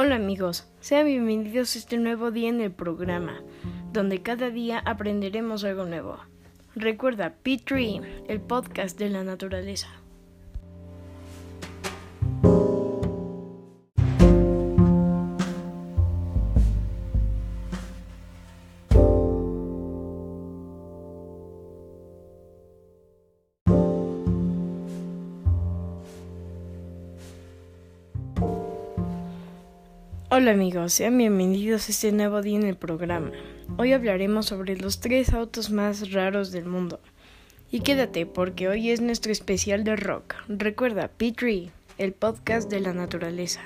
[0.00, 3.42] Hola amigos, sean bienvenidos a este nuevo día en el programa,
[3.92, 6.18] donde cada día aprenderemos algo nuevo.
[6.76, 9.88] Recuerda P3, el podcast de la naturaleza.
[30.40, 33.32] Hola amigos, sean bienvenidos a este nuevo día en el programa.
[33.76, 37.00] Hoy hablaremos sobre los tres autos más raros del mundo.
[37.72, 40.36] Y quédate porque hoy es nuestro especial de rock.
[40.46, 43.62] Recuerda P3, el podcast de la naturaleza.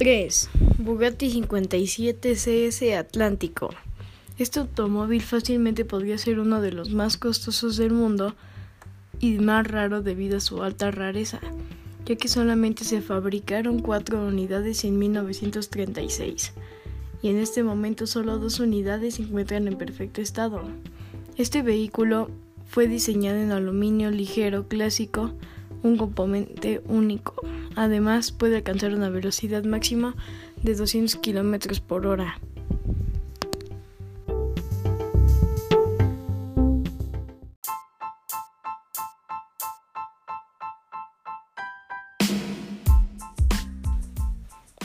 [0.00, 0.48] ¡3!
[0.78, 3.68] Bugatti 57 CS Atlántico.
[4.38, 8.34] Este automóvil fácilmente podría ser uno de los más costosos del mundo
[9.18, 11.40] y más raro debido a su alta rareza,
[12.06, 16.54] ya que solamente se fabricaron cuatro unidades en 1936
[17.20, 20.62] y en este momento solo dos unidades se encuentran en perfecto estado.
[21.36, 22.30] Este vehículo
[22.64, 25.34] fue diseñado en aluminio ligero clásico,
[25.82, 27.34] un componente único.
[27.76, 30.14] Además, puede alcanzar una velocidad máxima
[30.62, 32.38] de 200 km por hora.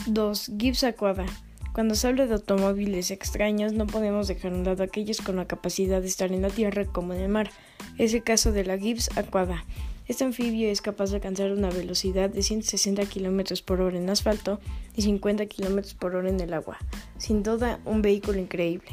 [0.06, 1.26] Dos, Gibbs Aquada.
[1.74, 5.46] Cuando se habla de automóviles extraños, no podemos dejar a un lado aquellos con la
[5.46, 7.50] capacidad de estar en la tierra como en el mar.
[7.98, 9.62] Es el caso de la Gibbs Aquada.
[10.08, 14.60] Este anfibio es capaz de alcanzar una velocidad de 160 km por hora en asfalto
[14.94, 16.78] y 50 km por hora en el agua.
[17.18, 18.88] Sin duda, un vehículo increíble.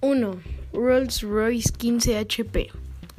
[0.00, 0.40] ¡1!
[0.72, 2.70] Rolls-Royce 15 HP.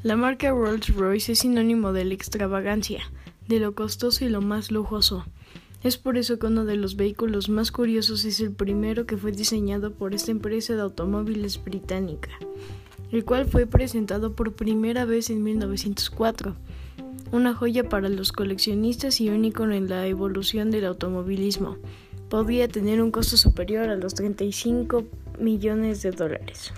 [0.02, 3.02] La marca Rolls-Royce es sinónimo de la extravagancia,
[3.48, 5.26] de lo costoso y lo más lujoso.
[5.84, 9.34] Es por eso que uno de los vehículos más curiosos es el primero que fue
[9.34, 12.30] diseñado por esta empresa de automóviles británica,
[13.12, 16.56] el cual fue presentado por primera vez en 1904.
[17.34, 21.78] Una joya para los coleccionistas y un en la evolución del automovilismo.
[22.30, 25.04] Podría tener un costo superior a los 35
[25.38, 26.72] millones de dólares.